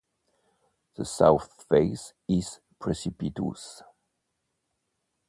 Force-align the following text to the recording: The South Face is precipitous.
The 0.95 1.05
South 1.05 1.67
Face 1.69 2.13
is 2.27 2.59
precipitous. 2.79 3.83